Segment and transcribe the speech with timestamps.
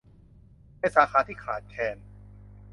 [0.79, 1.97] ในสาขาที่ขาดแคลน